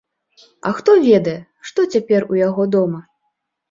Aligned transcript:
А 0.69 0.71
хто 0.77 0.95
ведае, 1.05 1.37
што 1.71 1.87
цяпер 1.95 2.21
у 2.35 2.43
яго 2.47 2.71
дома? 2.79 3.09